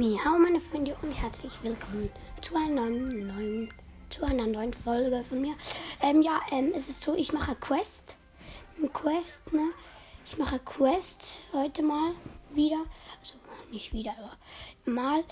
[0.00, 2.08] Miau, meine Freunde, und herzlich willkommen
[2.40, 3.70] zu einer neuen,
[4.08, 5.54] zu einer neuen Folge von mir.
[6.00, 8.14] Ähm, ja, ähm, es ist so, ich mache Quest.
[8.78, 9.72] Ein Quest, ne?
[10.24, 12.14] Ich mache Quest heute mal
[12.54, 12.82] wieder.
[13.20, 13.34] Also
[13.70, 14.38] nicht wieder, aber
[14.90, 15.22] mal.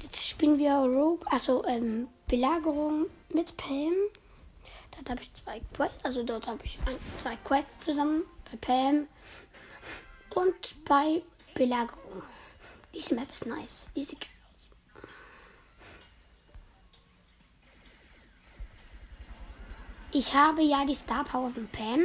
[0.00, 3.92] Jetzt spielen wir Rogue, also ähm, Belagerung mit Pam.
[4.92, 9.08] Dort habe ich zwei Quests, also dort habe ich ein, zwei Quests zusammen bei Pam
[10.36, 11.22] und bei
[11.54, 12.22] Belagerung.
[12.94, 13.86] Diese Map ist nice.
[13.96, 15.02] Die sieht geil aus.
[20.12, 22.04] Ich habe ja die Star Power von Pam.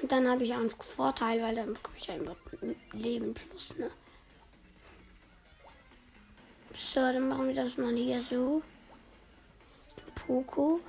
[0.00, 2.36] Und dann habe ich auch einen Vorteil, weil dann bekomme ich ja immer
[2.92, 3.90] Leben plus, ne?
[6.76, 8.62] So, dann machen wir das mal hier so.
[10.14, 10.80] Poco.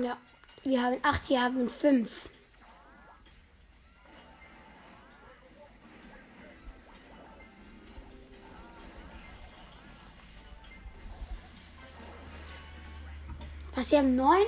[0.00, 0.16] Ja,
[0.64, 2.30] wir haben acht, wir haben fünf.
[13.74, 14.46] Was, wir haben neun?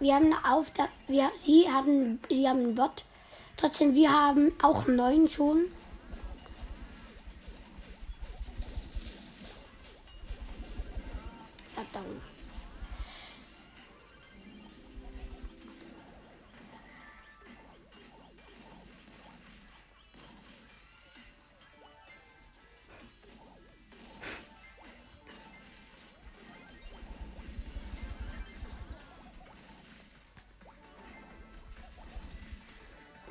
[0.00, 3.04] Wir haben auf der, wir, sie haben, sie haben einen Bot.
[3.56, 5.72] Trotzdem, wir haben auch neun schon.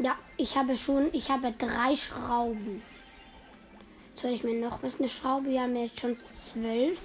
[0.05, 2.83] Ja, ich habe schon, ich habe drei Schrauben.
[4.13, 5.47] Soll ich mir noch was eine Schraube?
[5.47, 6.99] Wir haben jetzt schon zwölf.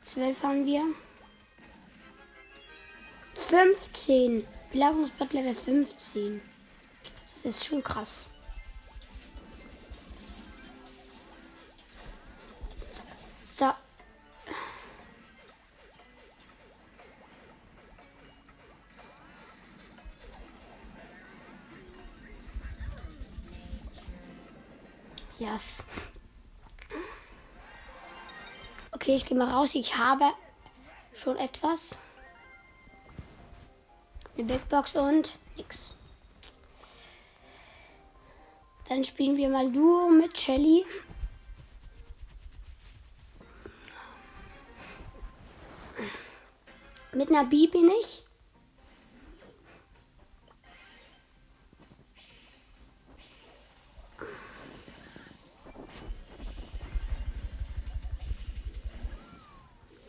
[0.00, 0.84] Zwölf haben wir.
[3.34, 4.46] 15.
[4.72, 6.40] Belagerungsblatt Level 15.
[7.20, 8.30] Das ist schon krass.
[25.38, 25.82] Yes.
[28.92, 29.74] Okay, ich gehe mal raus.
[29.74, 30.32] Ich habe
[31.14, 31.98] schon etwas.
[34.36, 35.92] Eine Big Box und nix.
[38.88, 40.84] Dann spielen wir mal Duo mit Shelly.
[47.12, 48.23] Mit einer B bin ich.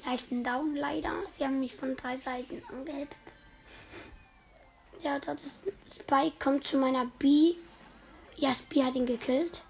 [0.05, 1.13] Ja, ich down leider.
[1.33, 3.17] Sie haben mich von drei Seiten angehittet.
[5.01, 5.61] Ja, dort ist
[5.93, 7.55] Spike, kommt zu meiner B.
[8.37, 9.63] Ja, Spy hat ihn gekillt.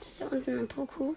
[0.00, 1.14] Das ist ja unten ein Poku.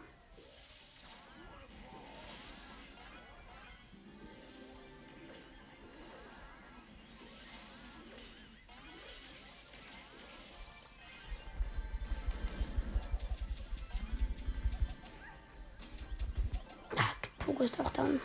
[17.62, 18.20] Poku ist auch down.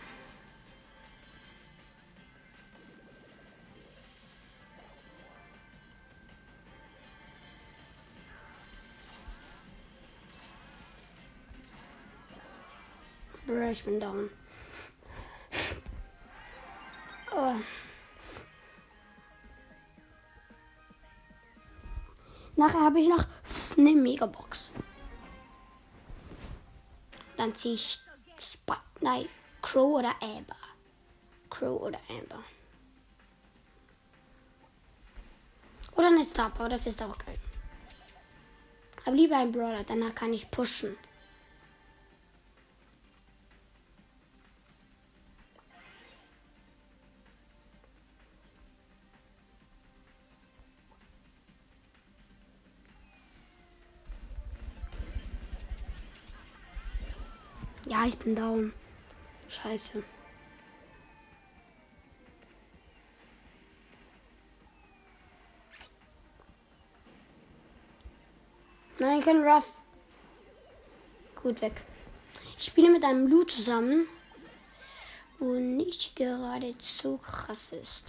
[13.47, 14.31] Bruh, ich bin down.
[17.35, 17.55] Oh.
[22.57, 23.27] Nachher habe ich noch
[23.77, 24.71] eine Megabox.
[27.37, 28.01] Dann ziehe ich
[28.39, 29.29] Spot, Nein,
[29.63, 30.57] Crow oder Amber.
[31.49, 32.43] Crow oder Amber.
[35.95, 37.39] Oder eine Star Power, das ist auch geil.
[39.05, 40.97] Aber lieber ein Brawler, danach kann ich pushen.
[57.89, 58.73] Ja, ich bin down.
[59.63, 60.03] Scheiße.
[68.99, 69.77] Nein, kein Ruff.
[71.43, 71.83] Gut weg.
[72.59, 74.07] Ich spiele mit einem Blue zusammen,
[75.39, 78.05] wo nicht geradezu krass ist.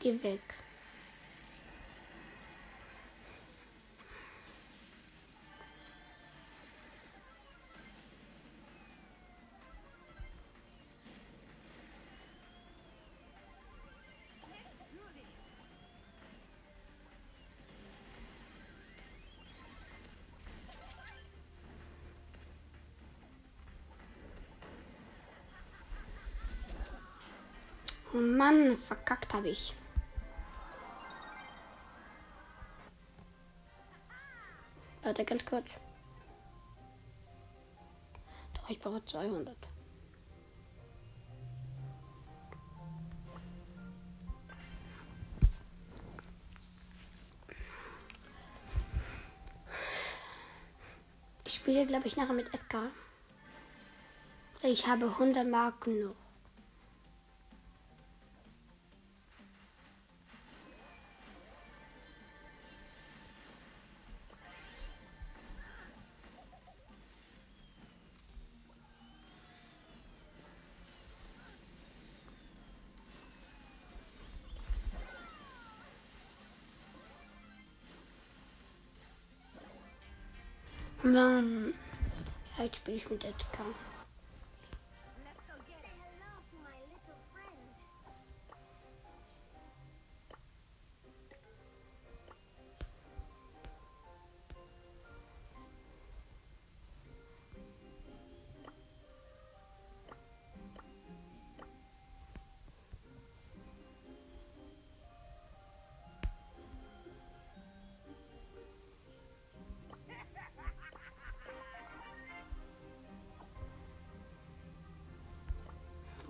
[0.00, 0.63] Geh weg.
[28.14, 29.74] Oh Mann, verkackt habe ich.
[35.02, 35.66] Warte, ganz kurz.
[38.54, 39.56] Doch, ich brauche 200.
[51.44, 52.90] Ich spiele, glaube ich, nachher mit Edgar.
[54.62, 56.23] Ich habe 100 Marken noch.
[81.04, 81.74] Mann.
[82.58, 83.66] Jetzt spiele ich mit Edgar.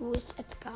[0.05, 0.71] Wo ist Edgar?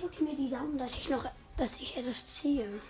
[0.00, 1.26] Drück mir die Daumen, dass ich noch,
[1.58, 2.80] dass ich etwas ziehe.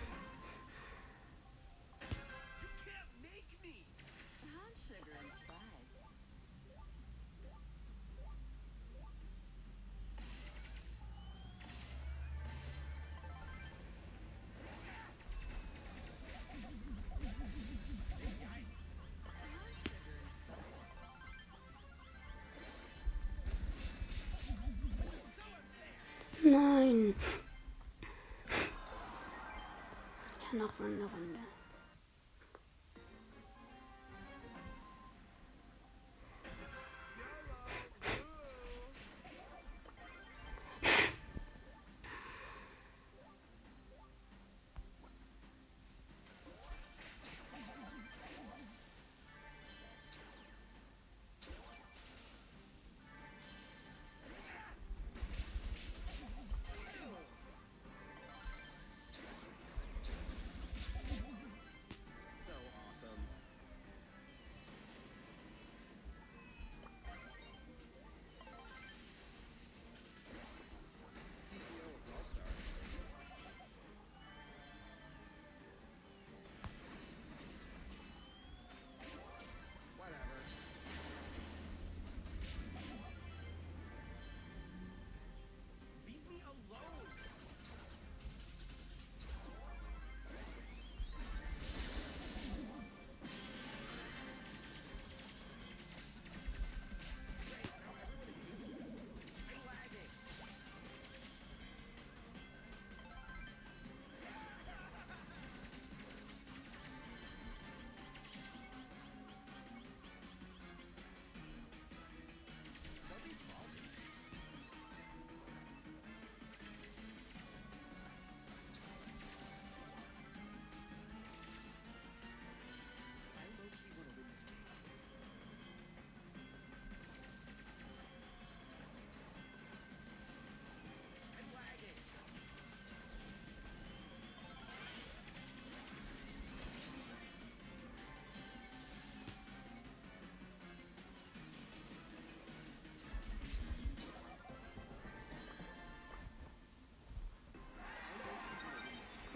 [30.53, 31.60] Noch eine Runde.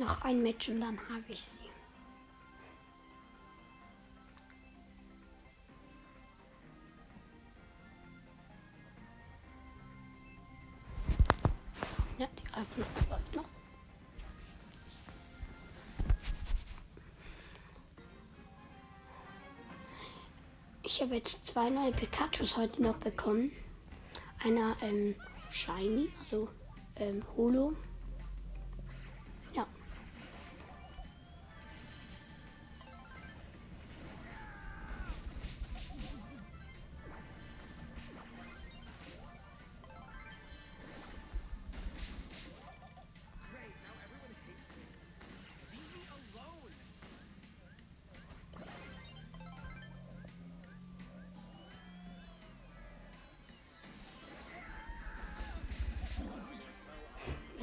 [0.05, 1.57] Noch ein Match und dann habe ich sie.
[12.19, 13.45] Ja, die greifen noch, läuft noch.
[20.83, 23.51] Ich habe jetzt zwei neue Pikachus heute noch bekommen.
[24.43, 25.15] Einer ähm,
[25.49, 26.47] Shiny, also
[26.95, 27.75] ähm, Holo.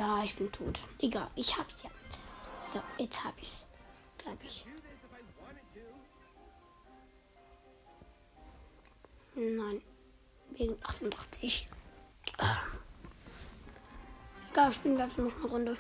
[0.03, 0.81] Ja, ich bin tot.
[0.99, 1.91] Egal, ich hab's ja.
[2.61, 3.69] So, jetzt hab ich's.
[4.19, 4.65] Glaub ich.
[9.37, 9.81] Nein.
[10.57, 11.69] Wegen 88.
[12.39, 12.57] Ah.
[14.51, 15.77] Egal, spielen wir einfach noch eine Runde.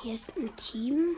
[0.00, 1.16] Hier ist ein Team.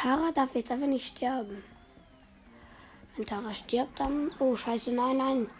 [0.00, 1.62] Tara darf jetzt einfach nicht sterben.
[3.16, 4.30] Wenn Tara stirbt, dann.
[4.38, 5.50] Oh, scheiße, nein, nein.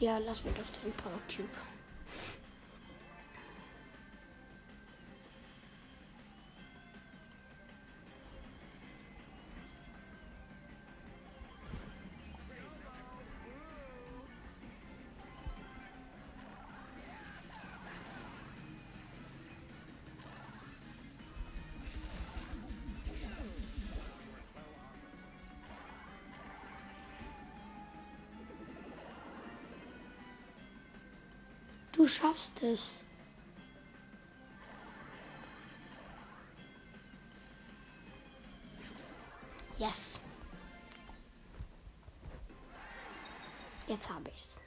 [0.00, 1.48] Ja, lass mir doch den Power Cube.
[32.08, 33.04] Du schaffst es.
[39.76, 40.18] Yes.
[43.86, 44.58] Jetzt habe ich's.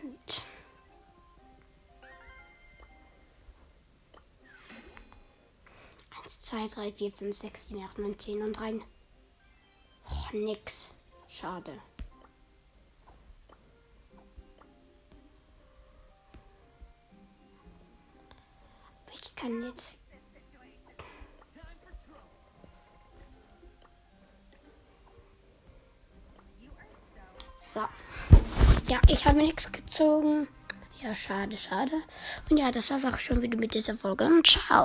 [0.00, 0.42] Gut.
[6.18, 8.82] Eins, zwei, drei, vier, fünf, sechs, sieben, acht, neun, zehn und rein.
[10.06, 10.94] Och, nix.
[11.28, 11.78] Schade.
[19.36, 19.98] Kann jetzt.
[27.54, 27.80] So.
[28.88, 30.48] Ja, ich habe nichts gezogen.
[31.02, 31.92] Ja, schade, schade.
[32.48, 34.24] Und ja, das war's auch schon wieder mit dieser Folge.
[34.24, 34.84] Und ciao.